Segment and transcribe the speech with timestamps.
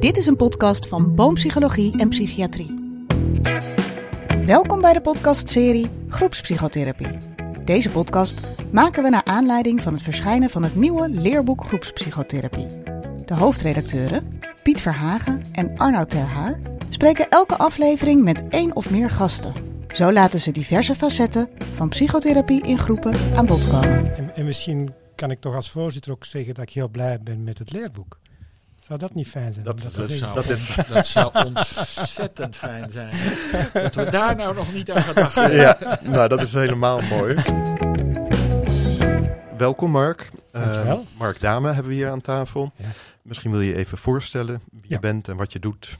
[0.00, 3.00] Dit is een podcast van Boompsychologie en Psychiatrie.
[4.46, 7.18] Welkom bij de podcastserie Groepspsychotherapie.
[7.64, 8.40] Deze podcast
[8.72, 12.66] maken we naar aanleiding van het verschijnen van het nieuwe leerboek Groepspsychotherapie.
[13.24, 19.52] De hoofdredacteuren, Piet Verhagen en Arnoud Terhaar, spreken elke aflevering met één of meer gasten.
[19.94, 24.16] Zo laten ze diverse facetten van psychotherapie in groepen aan bod komen.
[24.16, 27.44] En, en misschien kan ik toch als voorzitter ook zeggen dat ik heel blij ben
[27.44, 28.18] met het leerboek.
[28.88, 29.64] Zou dat niet fijn zijn?
[29.64, 30.18] Dat- dat zeggen?
[30.18, 30.74] zou- Dat, Dat is...
[30.94, 33.12] dat zou ontzettend fijn zijn.
[33.72, 35.56] Dat we daar nou nog niet aan gedacht hebben.
[35.60, 37.36] Ja, nou dat is helemaal mooi.
[39.56, 40.30] Welkom Mark.
[40.52, 41.04] Eh, Dankjewel.
[41.18, 42.72] Mark Dame hebben we hier aan tafel.
[42.76, 42.84] Ja.
[43.22, 44.98] Misschien wil je even voorstellen wie je Ja.
[45.00, 45.98] bent en wat je doet.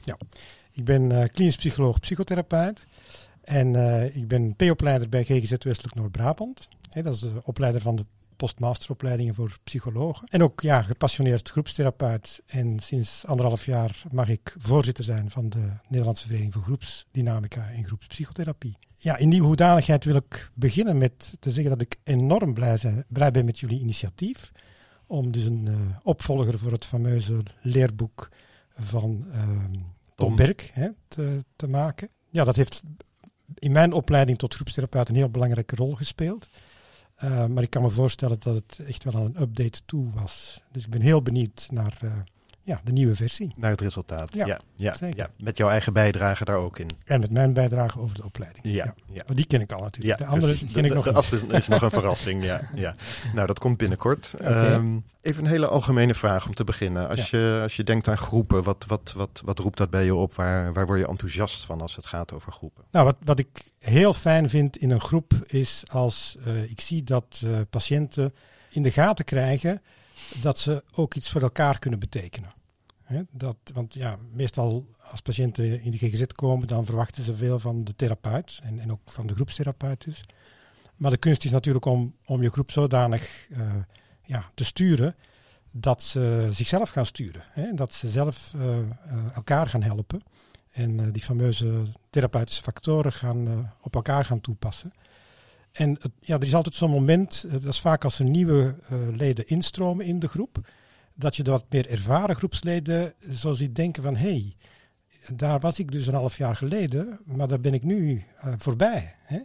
[0.73, 2.85] Ik ben eh, klinisch psycholoog, psychotherapeut.
[3.43, 6.67] En eh, ik ben P-opleider bij GGZ Westelijk Noord-Brabant.
[6.89, 8.05] Hè, dat is de opleider van de
[8.39, 10.27] postmasteropleidingen voor psychologen.
[10.27, 12.41] En ook ja, gepassioneerd groepstherapeut.
[12.45, 17.85] En sinds anderhalf jaar mag ik voorzitter zijn van de Nederlandse Vereniging voor Groepsdynamica en
[17.85, 18.77] Groepspsychotherapie.
[18.97, 23.05] Ja, in die hoedanigheid wil ik beginnen met te zeggen dat ik enorm blij, zijn,
[23.07, 24.51] blij ben met jullie initiatief.
[25.07, 28.29] Om dus een eh, opvolger voor het fameuze leerboek
[28.69, 29.83] van ehm, Tom
[30.15, 30.35] Tom.
[30.35, 32.09] Berk hè, te, te maken.
[32.29, 32.83] Ja, dat heeft
[33.53, 36.47] in mijn opleiding tot groepstherapeut een heel belangrijke rol gespeeld.
[37.23, 40.61] Uh, maar ik kan me voorstellen dat het echt wel aan een update toe was.
[40.71, 42.11] Dus ik ben heel benieuwd naar uh,
[42.69, 43.51] ja, de nieuwe versie.
[43.55, 44.33] Naar het resultaat.
[44.33, 45.29] Ja, Ja, ja.
[45.37, 46.87] Met jouw eigen bijdrage daar ook in.
[47.05, 48.65] En met mijn bijdrage over de opleiding.
[48.65, 49.23] Ja, ja.
[49.27, 50.17] Maar die ken ik al natuurlijk.
[50.17, 51.17] de andere ken ik nog de- niet.
[51.17, 52.43] af is, is nog een verrassing.
[52.43, 52.95] Ja, ja.
[53.33, 54.33] Nou, dat komt binnenkort.
[54.39, 57.09] Ehm, even een hele algemene vraag om te beginnen.
[57.09, 60.15] Als, je, als je denkt aan groepen, wat, wat, wat, wat roept dat bij je
[60.15, 60.33] op?
[60.35, 62.83] Waar, waar word je enthousiast van als het gaat over groepen?
[62.91, 67.03] Nou, wat, wat ik heel fijn vind in een groep is als uh, ik zie
[67.03, 68.33] dat uh, patiënten
[68.69, 69.81] in de gaten krijgen
[70.41, 72.49] dat ze ook iets voor elkaar kunnen betekenen.
[73.31, 77.83] Dat, want ja, meestal als patiënten in de GGZ komen, dan verwachten ze veel van
[77.83, 80.21] de therapeut en, en ook van de groepstherapeut dus.
[80.95, 83.73] Maar de kunst is natuurlijk om, om je groep zodanig uh,
[84.23, 85.15] ja, te sturen
[85.71, 87.43] dat ze zichzelf gaan sturen.
[87.49, 87.73] Hè?
[87.73, 88.85] Dat ze zelf uh, uh,
[89.35, 90.21] elkaar gaan helpen.
[90.71, 94.93] En die fameuze therapeutische factoren gaan op elkaar gaan toepassen.
[95.71, 98.75] En ja, er is altijd zo'n moment, dat is vaak als er nieuwe
[99.15, 100.61] leden instromen in de groep,
[101.19, 104.55] dat je de wat meer ervaren groepsleden zo ziet denken van hey,
[105.33, 108.25] daar was ik dus een half jaar geleden, maar daar ben ik nu
[108.57, 109.15] voorbij.
[109.21, 109.39] Hè?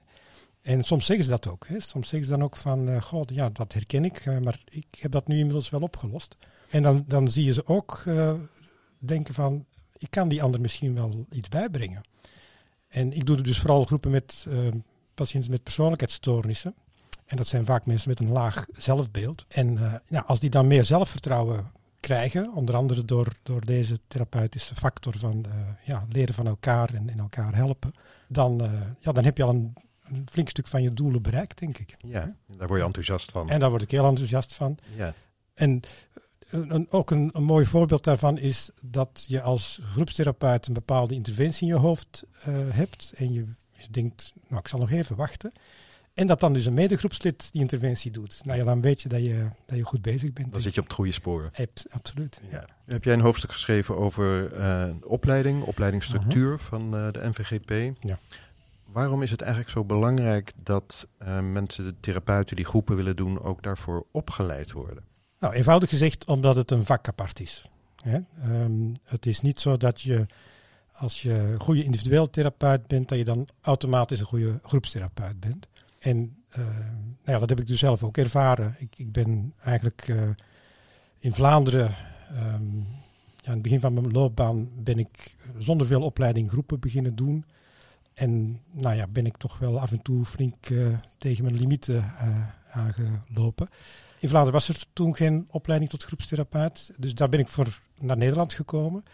[0.62, 1.66] En soms zeggen ze dat ook.
[1.66, 1.80] Hè?
[1.80, 4.86] Soms zeggen ze dan ook van, uh, god, ja, dat herken ik, uh, maar ik
[4.98, 6.36] heb dat nu inmiddels wel opgelost.
[6.68, 8.04] En dan, dan zie je ze ook
[8.98, 9.64] denken van,
[9.98, 12.00] ik kan die ander misschien wel iets bijbrengen.
[12.88, 14.46] En ik doe dus vooral groepen met
[15.14, 16.74] patiënten met persoonlijkheidsstoornissen.
[17.26, 19.44] En dat zijn vaak mensen met een laag zelfbeeld.
[19.48, 25.18] En ja, als die dan meer zelfvertrouwen krijgen, onder andere door, door deze therapeutische factor
[25.18, 25.44] van
[25.84, 27.92] ja, leren van elkaar en, en elkaar helpen,
[28.28, 28.70] dan,
[29.00, 29.74] ja, dan heb je al een
[30.04, 31.96] een flink stuk van je doelen bereikt, denk ik.
[32.06, 33.50] Ja, daar word je enthousiast van.
[33.50, 34.78] En daar word ik heel enthousiast van.
[34.96, 35.14] Ja.
[35.54, 35.80] En
[36.50, 41.68] een, ook een, een, mooi voorbeeld daarvan is dat je als groepstherapeut een bepaalde interventie
[41.68, 43.12] in je hoofd uh, hebt.
[43.16, 45.52] En je, je denkt, nou ik zal nog even wachten.
[46.14, 48.40] En dat dan dus een medegroepslid die interventie doet.
[48.44, 50.52] Nou ja, dan weet je dat je, dat je goed bezig bent.
[50.52, 51.48] Dan zit je op het goede spoor.
[51.52, 52.40] Hebt, absoluut.
[52.50, 52.64] Ja.
[52.84, 56.58] Heb jij een hoofdstuk geschreven over uh, opleiding, opleidingsstructuur uh -huh.
[56.58, 57.96] van uh, de NVGP?
[58.00, 58.18] Ja.
[58.84, 63.42] Waarom is het eigenlijk zo belangrijk dat uh, mensen, de therapeuten die groepen willen doen,
[63.42, 65.04] ook daarvoor opgeleid worden?
[65.38, 67.64] Nou, eenvoudig gezegd, omdat het een vak apart is.
[68.02, 68.18] Hè?
[68.62, 70.26] Um, het is niet zo dat je,
[70.92, 75.66] als je een goede individueel therapeut bent, dat je dan automatisch een goede groepstherapeut bent.
[76.04, 78.76] En uh, nou ja, dat heb ik dus zelf ook ervaren.
[78.78, 80.30] Ik, ik ben eigenlijk uh,
[81.18, 81.94] in Vlaanderen,
[82.32, 82.86] um,
[83.36, 87.44] ja, aan het begin van mijn loopbaan, ben ik zonder veel opleiding groepen beginnen doen.
[88.14, 90.86] En nou ja, ben ik toch wel af en toe flink uh,
[91.18, 92.12] tegen mijn limieten
[92.70, 93.68] aangelopen.
[94.18, 96.92] In Vlaanderen was er toen geen opleiding tot groepstherapeut.
[96.98, 99.04] Dus daar ben ik voor naar Nederland gekomen.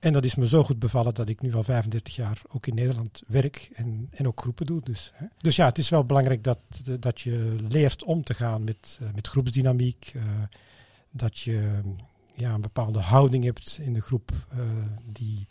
[0.00, 2.74] En dat is me zo goed bevallen dat ik nu al 35 jaar ook in
[2.74, 4.80] Nederland werk en, en ook groepen doe.
[4.80, 5.26] Dus, hè.
[5.38, 6.58] dus ja, het is wel belangrijk dat,
[7.00, 10.12] dat je leert om te gaan met, uh, met groepsdynamiek.
[11.10, 11.80] dat je
[12.34, 14.32] ja, een bepaalde houding hebt in de groep
[15.04, 15.46] die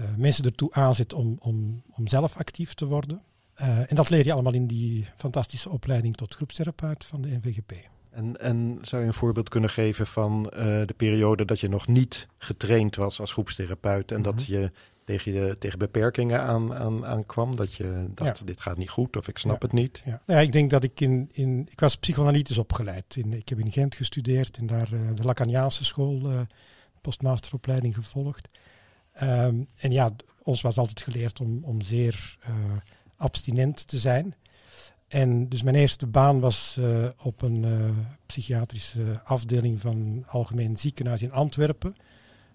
[0.00, 3.22] uh, mensen ertoe aanzet om, om, om zelf actief te worden.
[3.54, 7.72] En dat leer je allemaal in die fantastische opleiding tot groepstherapeut van de NVGP.
[8.14, 11.86] En, en zou je een voorbeeld kunnen geven van uh, de periode dat je nog
[11.86, 14.36] niet getraind was als groepstherapeut en mm -hmm.
[14.36, 14.70] dat je
[15.04, 17.56] tegen, je tegen beperkingen aan, aan, aan kwam?
[17.56, 18.44] Dat je dacht, ja.
[18.44, 19.66] dit gaat niet goed of ik snap ja.
[19.66, 20.02] het niet?
[20.04, 20.22] Ja.
[20.26, 21.68] Nou ja, ik denk dat ik in, in...
[21.70, 23.16] Ik was psychoanalytisch opgeleid.
[23.16, 26.40] In, ik heb in Gent gestudeerd en daar uh, de Lacaniaanse school uh,
[27.00, 28.48] postmasteropleiding gevolgd.
[29.12, 30.10] Ehm, en ja,
[30.42, 32.54] ons was altijd geleerd om, om zeer uh,
[33.16, 34.34] abstinent te zijn.
[35.08, 37.90] En dus mijn eerste baan was uh, op een uh,
[38.26, 41.94] psychiatrische afdeling van een algemeen ziekenhuis in Antwerpen.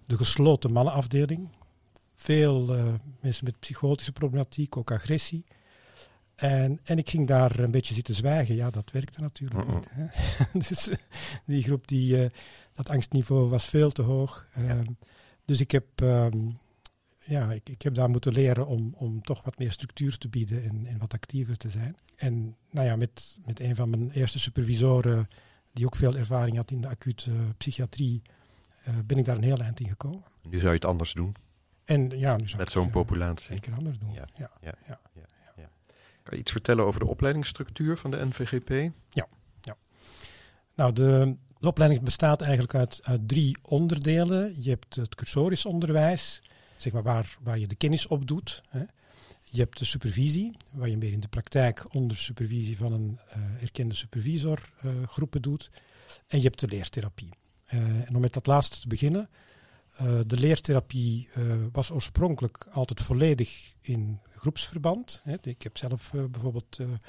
[0.05, 1.49] De gesloten mannenafdeling.
[2.15, 2.75] Veel
[3.19, 5.45] mensen met psychotische problematiek, ook agressie.
[6.39, 8.55] En, en ik ging daar een beetje zitten zwijgen.
[8.55, 9.87] Ja, dat werkte natuurlijk niet.
[9.89, 10.05] Hè.
[10.69, 10.89] dus
[11.45, 12.29] die groep, die, eh,
[12.73, 14.47] dat angstniveau was veel te hoog.
[14.53, 14.85] Ehm,
[15.45, 16.37] dus ik heb, ehm,
[17.25, 20.63] ja, ik, ik heb daar moeten leren om, om toch wat meer structuur te bieden
[20.63, 21.97] en, en wat actiever te zijn.
[22.15, 25.27] En nou ja, met, met een van mijn eerste supervisoren,
[25.73, 28.21] die ook veel ervaring had in de acute psychiatrie,
[28.83, 30.23] eh, ben ik daar een heel eind in gekomen.
[30.49, 31.35] Nu zou je het anders doen
[31.85, 33.53] En ja, nu zou met zo'n eh, populatie.
[33.53, 34.13] Zeker anders doen.
[34.13, 34.27] Ja.
[34.35, 34.51] Ja.
[34.61, 34.99] Ja.
[36.23, 38.91] Kan je iets vertellen over de opleidingsstructuur van de NVGP?
[40.79, 44.63] Nou, de, de opleiding bestaat eigenlijk uit, uit drie onderdelen.
[44.63, 46.41] Je hebt het cursorisch onderwijs,
[46.81, 48.63] zeg maar waar, waar je de kennis op doet.
[48.69, 48.83] Hè.
[49.51, 53.61] Je hebt de supervisie, waar je meer in de praktijk onder supervisie van een eh,
[53.61, 55.69] erkende supervisor eh, groepen doet.
[56.27, 57.29] En je hebt de leertherapie.
[57.65, 59.29] Eh, en om met dat laatste te beginnen.
[60.27, 61.29] de leertherapie
[61.71, 65.21] was oorspronkelijk altijd volledig in groepsverband.
[65.23, 65.35] Hè.
[65.41, 66.99] Ik heb zelf bijvoorbeeld nou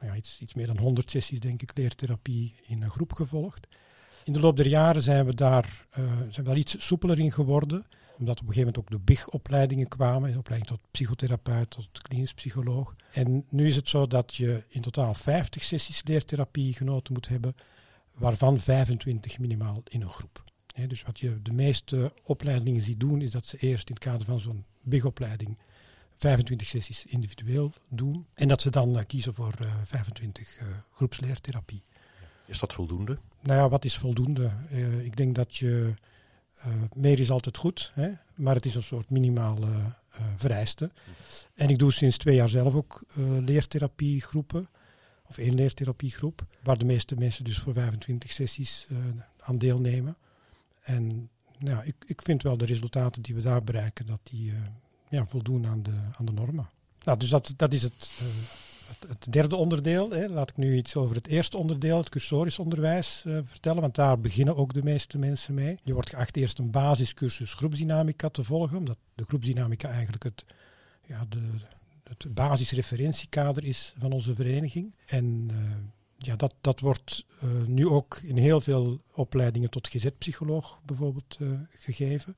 [0.00, 3.66] ja, iets, iets meer dan 100 sessies, denk ik, leertherapie in een groep gevolgd.
[4.24, 7.86] In de loop der jaren zijn we daar, zijn we daar iets soepeler in geworden,
[8.20, 12.34] omdat op een gegeven moment ook de BIG-opleidingen kwamen, de opleiding tot psychotherapeut, tot klinisch
[12.34, 12.94] psycholoog.
[13.12, 17.54] En nu is het zo dat je in totaal 50 sessies leertherapie genoten moet hebben,
[18.14, 20.42] waarvan 25 minimaal in een groep.
[20.86, 24.26] Dus wat je de meeste opleidingen ziet doen, is dat ze eerst in het kader
[24.26, 25.58] van zo'n BIG-opleiding
[26.14, 28.26] 25 sessies individueel doen.
[28.34, 31.82] En dat ze dan eh, kiezen voor eh, 25 eh, groepsleertherapie.
[32.50, 33.18] Is dat voldoende?
[33.40, 34.50] Nou ja, wat is voldoende?
[34.68, 35.94] Eh, ik denk dat je.
[37.02, 38.10] Eh, is altijd goed, hè?
[38.36, 40.90] maar het is een soort minimale eh, vereiste.
[41.54, 44.68] En ik doe sinds twee jaar zelf ook eh, leertherapiegroepen,
[45.26, 48.86] of één leertherapiegroep, waar de meeste mensen dus voor 25 sessies
[49.40, 50.16] aan deelnemen.
[50.82, 54.52] En nou ja, ik, ik vind wel de resultaten die we daar bereiken, dat die
[55.08, 56.70] ja, voldoen aan de, aan de normen.
[57.04, 58.10] Nou, dus dat, dat is het,
[59.08, 60.10] het, derde onderdeel.
[60.10, 60.28] Hè.
[60.28, 63.80] Laat ik nu iets over het eerste onderdeel, het cursorisch onderwijs, eh, vertellen.
[63.80, 65.78] Want daar beginnen ook de meeste mensen mee.
[65.82, 68.76] Je wordt geacht eerst een basiscursus groepsdynamica te volgen.
[68.76, 70.44] Omdat de groepsdynamica eigenlijk het,
[71.06, 71.42] ja, de,
[72.04, 74.94] het basisreferentiekader is van onze vereniging.
[75.06, 75.56] En eh,
[76.16, 81.38] ja, dat, dat wordt eh, nu ook in heel veel opleidingen tot GZ-psycholoog bijvoorbeeld
[81.70, 82.36] gegeven.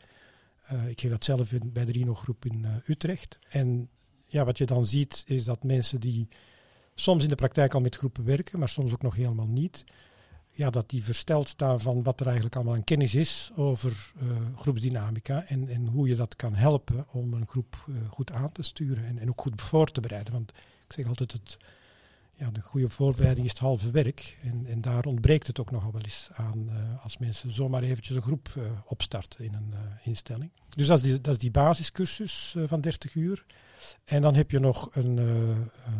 [0.86, 3.38] Ik geef dat zelf bij de Rino-groep in Utrecht.
[3.48, 3.88] En
[4.32, 6.28] ja, wat je dan ziet is dat mensen die
[6.94, 9.84] soms in de praktijk al met groepen werken, maar soms ook nog helemaal niet,
[10.52, 14.26] ja, dat die versteld staan van wat er eigenlijk allemaal aan kennis is over eh,
[14.56, 18.62] groepsdynamica en, en hoe je dat kan helpen om een groep eh, goed aan te
[18.62, 20.32] sturen en, en ook goed voor te bereiden.
[20.32, 20.52] Want
[20.86, 21.56] ik zeg altijd, het,
[22.50, 26.02] de goede voorbereiding is het halve werk en, en daar ontbreekt het ook nogal wel
[26.02, 30.50] eens aan eh, als mensen zomaar eventjes een groep eh, opstarten in een eh, instelling.
[30.68, 33.44] Dus dat is die, dat is die basiscursus van 30 uur.
[34.04, 35.20] En dan heb je nog een,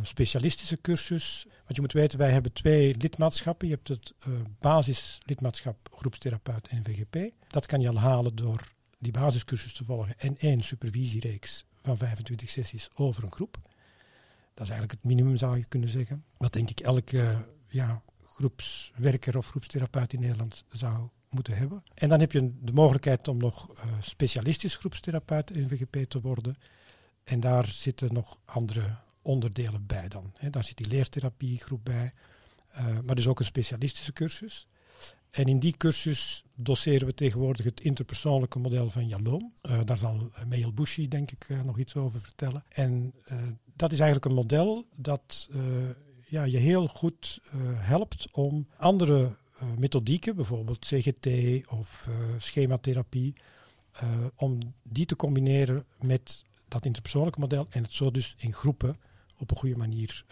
[0.03, 1.47] specialistische cursus.
[1.47, 3.69] Want je moet weten, wij hebben twee lidmaatschappen.
[3.69, 4.15] Je hebt het
[4.59, 7.33] basislidmaatschap groepstherapeut en VGP.
[7.49, 12.49] Dat kan je al halen door die basiscursus te volgen en één supervisiereeks van 25
[12.49, 13.59] sessies over een groep.
[14.55, 16.25] Dat is eigenlijk het minimum, zou je kunnen zeggen.
[16.37, 21.83] Wat denk ik elke ja, groepswerker of groepstherapeut in Nederland zou moeten hebben.
[21.95, 26.57] En dan heb je de mogelijkheid om nog uh, specialistisch groepstherapeut in VGP te worden.
[27.25, 30.33] En daar zitten nog andere onderdelen bij dan.
[30.51, 32.13] Daar zit die leertherapiegroep bij,
[32.77, 34.67] uh, maar dus ook een specialistische cursus.
[35.33, 39.53] En in die cursus doseren we tegenwoordig het interpersoonlijke model van Yalom.
[39.63, 42.65] Uh, daar zal Meel Bushi denk ik uh, nog iets over vertellen.
[42.69, 43.39] En uh,
[43.77, 45.49] dat is eigenlijk een model dat
[46.27, 47.41] ja, je heel goed
[47.75, 49.37] helpt om andere
[49.79, 51.29] methodieken, bijvoorbeeld CGT
[51.69, 52.09] of
[52.39, 53.33] schematherapie,
[54.37, 58.97] om die te combineren met dat interpersoonlijke model en het zo dus in groepen
[59.43, 60.25] op een goede manier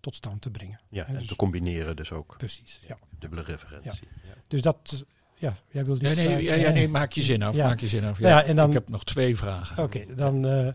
[0.00, 0.80] tot stand te brengen.
[0.88, 2.34] Ja, en dus, te combineren dus ook.
[2.38, 2.98] Precies, ja.
[3.18, 4.08] Dubbele referentie.
[4.24, 4.34] Ja.
[4.48, 5.04] Dus dat,
[5.42, 7.54] ja, jij wilde nee, nee, ja, ja, nee, maak je zin af.
[7.54, 7.66] Ja.
[7.66, 8.18] Maak je zin af.
[8.18, 9.84] Ja, ja, en dan, ik heb nog twee vragen.
[9.84, 10.68] Oké, okay, dan, uh,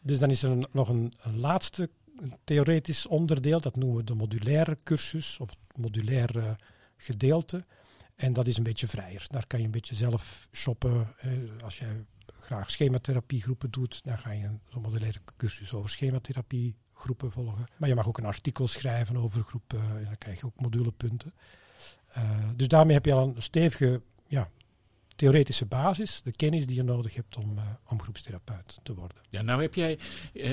[0.00, 1.90] dus dan is er een, nog een, een laatste
[2.44, 3.60] theoretisch onderdeel.
[3.60, 6.56] Dat noemen we de modulaire cursus of het modulaire
[6.96, 7.64] gedeelte.
[8.16, 9.24] En dat is een beetje vrijer.
[9.28, 11.14] Daar kan je een beetje zelf shoppen.
[11.18, 11.30] Eh,
[11.64, 12.04] als jij
[12.40, 17.66] graag schematherapiegroepen doet, dan ga je een, een modulaire cursus over schematherapie groepen volgen.
[17.76, 21.32] Maar je mag ook een artikel schrijven over groepen en dan krijg je ook modulepunten.
[22.16, 22.24] Uh,
[22.56, 24.50] dus daarmee heb je al een stevige ja,
[25.16, 29.16] theoretische basis, de kennis die je nodig hebt om, uh, om groepstherapeut te worden.
[29.28, 29.98] Ja, nou heb jij,
[30.32, 30.52] eh,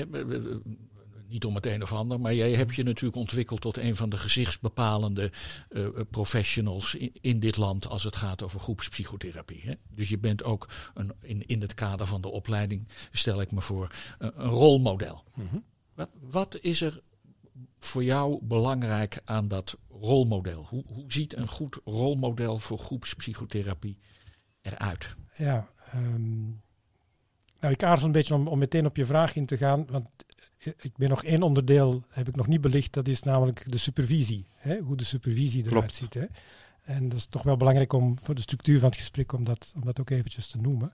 [1.28, 4.10] niet om het een of ander, maar jij hebt je natuurlijk ontwikkeld tot een van
[4.10, 5.32] de gezichtsbepalende
[5.70, 9.60] uh, professionals in, in, dit land als het gaat over groepspsychotherapie.
[9.64, 9.74] Hè?
[9.94, 13.60] Dus je bent ook een, in, in het kader van de opleiding, stel ik me
[13.60, 15.24] voor, een, een rolmodel.
[15.34, 15.64] Mm -hmm.
[16.00, 17.02] Wat, wat is er
[17.78, 20.66] voor jou belangrijk aan dat rolmodel?
[20.68, 23.98] Hoe, hoe ziet een goed rolmodel voor groepspsychotherapie
[24.62, 25.14] eruit?
[25.36, 26.62] Ja, um,
[27.60, 30.10] nou ik aarzel een beetje om, om meteen op je vraag in te gaan, want
[30.58, 34.46] ik ben nog één onderdeel, heb ik nog niet belicht, dat is namelijk de supervisie.
[34.56, 34.78] Hè?
[34.78, 35.94] Hoe de supervisie eruit Klopt.
[35.94, 36.14] ziet.
[36.14, 36.26] Hè?
[36.82, 39.72] En dat is toch wel belangrijk om voor de structuur van het gesprek om dat,
[39.76, 40.92] om dat ook eventjes te noemen.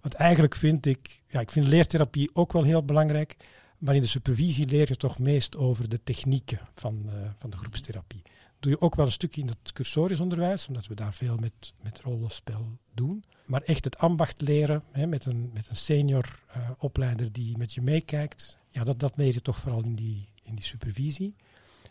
[0.00, 3.36] Want eigenlijk vind ik, ja, ik vind leertherapie ook wel heel belangrijk.
[3.82, 7.56] Maar in de supervisie leer je toch meest over de technieken van, uh, van de
[7.56, 8.22] groepstherapie.
[8.60, 11.72] Doe je ook wel een stukje in het cursorisch onderwijs, omdat we daar veel met,
[11.80, 13.24] met rollenspel doen.
[13.46, 17.72] Maar echt het ambacht leren hè, met, een, met een senior uh, opleider die met
[17.72, 21.34] je meekijkt, ja, dat, dat leer je toch vooral in die, in die supervisie.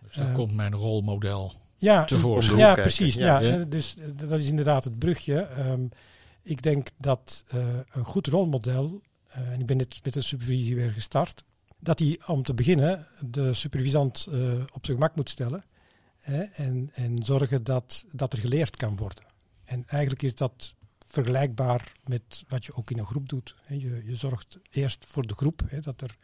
[0.01, 2.57] Dus daar uh, komt mijn rolmodel ja, tevoorschijn.
[2.57, 3.15] Ja, precies.
[3.15, 5.47] Ja, ja, Dus dat is inderdaad het brugje.
[5.57, 5.89] Um,
[6.43, 7.43] ik denk dat
[7.91, 11.43] een goed rolmodel, en ik ben net met de supervisie weer gestart,
[11.81, 15.63] dat hij om te beginnen de supervisant uh, op zijn gemak moet stellen
[16.17, 19.23] hè, en, en zorgen dat, dat er geleerd kan worden.
[19.63, 20.75] En eigenlijk is dat
[21.07, 23.55] vergelijkbaar met wat je ook in een groep doet.
[23.67, 26.17] Je, je zorgt eerst voor de groep, hè, dat er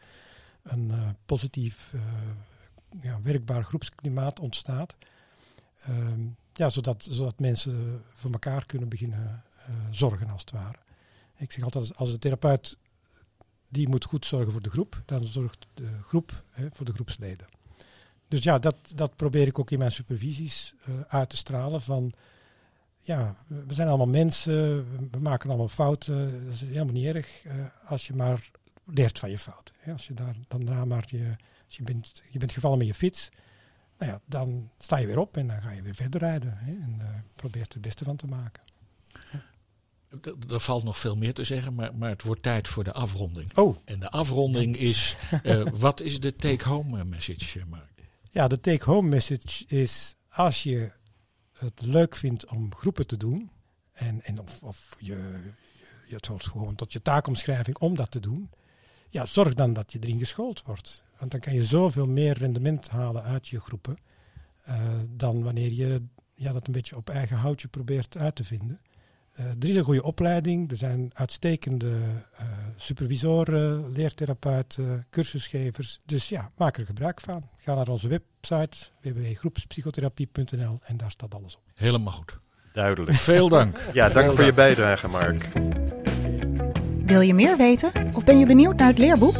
[0.62, 2.02] een uh, positief, uh,
[3.00, 4.94] ja, werkbaar groepsklimaat ontstaat.
[5.88, 5.96] Uh,
[6.52, 9.42] ja, zodat, zodat mensen voor elkaar kunnen beginnen
[9.90, 10.78] zorgen, als het ware.
[11.36, 12.76] Ik zeg altijd, als de therapeut
[13.68, 15.02] die moet goed zorgen voor de groep.
[15.04, 17.46] Dan zorgt de groep hè, voor de groepsleden.
[18.28, 21.82] Dus ja, dat, dat probeer ik ook in mijn supervisies uh, uit te stralen.
[21.82, 22.12] Van
[23.00, 24.54] ja, we zijn allemaal mensen,
[25.10, 26.44] we maken allemaal fouten.
[26.44, 27.52] Dat is helemaal niet erg uh,
[27.84, 28.50] als je maar
[28.84, 29.74] leert van je fouten.
[29.78, 29.92] Hè.
[29.92, 33.28] Als je daar dan maar je, als je bent, je bent gevallen met je fiets.
[33.98, 36.58] Nou ja, dan sta je weer op en dan ga je weer verder rijden.
[36.58, 38.62] Hè, en uh, probeert er het beste van te maken.
[40.48, 43.56] Er valt nog veel meer te zeggen, maar, maar het wordt tijd voor de afronding.
[43.56, 43.76] Oh.
[43.84, 48.02] En de afronding is, uh, wat is de take-home message, Mark?
[48.30, 50.92] Ja, de take-home message is, als je
[51.52, 53.50] het leuk vindt om groepen te doen,
[53.92, 55.40] en, en of, of je,
[56.08, 58.50] je het hoort gewoon tot je taakomschrijving om dat te doen,
[59.08, 61.02] ja, zorg dan dat je erin geschoold wordt.
[61.18, 63.96] Want dan kan je zoveel meer rendement halen uit je groepen,
[64.68, 64.74] uh,
[65.08, 66.02] dan wanneer je
[66.34, 68.80] ja, dat een beetje op eigen houtje probeert uit te vinden.
[69.38, 76.00] Uh, er is een goede opleiding, er zijn uitstekende uh, supervisoren, leertherapeuten, cursusgevers.
[76.04, 77.48] Dus ja, maak er gebruik van.
[77.56, 81.62] Ga naar onze website www.groepspsychotherapie.nl en daar staat alles op.
[81.74, 82.36] Helemaal goed.
[82.72, 83.16] Duidelijk.
[83.16, 83.80] Veel dank.
[83.92, 84.48] Ja, dank Veel voor dank.
[84.48, 85.48] je bijdrage, Mark.
[87.04, 89.36] Wil je meer weten of ben je benieuwd naar het leerboek?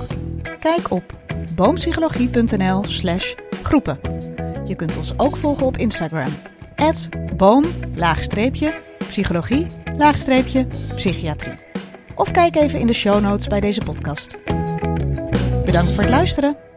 [0.60, 1.20] Kijk op
[1.54, 3.98] boompsychologie.nl slash groepen.
[4.66, 6.32] Je kunt ons ook volgen op Instagram.
[7.36, 7.64] boom,
[7.94, 9.66] laagstreepje, psychologie,
[9.98, 11.54] laagstreepje, psychiatrie.
[12.14, 14.38] Of kijk even in de show notes bij deze podcast.
[15.64, 16.67] Bedankt voor het luisteren.